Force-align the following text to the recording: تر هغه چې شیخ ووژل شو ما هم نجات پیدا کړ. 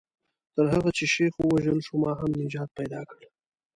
تر 0.55 0.65
هغه 0.73 0.89
چې 0.97 1.05
شیخ 1.13 1.33
ووژل 1.37 1.79
شو 1.85 1.95
ما 2.03 2.11
هم 2.19 2.31
نجات 2.41 2.69
پیدا 2.79 3.01
کړ. 3.09 3.19